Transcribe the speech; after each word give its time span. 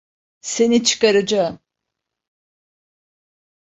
Seni 0.41 0.83
çıkaracağım. 0.83 1.59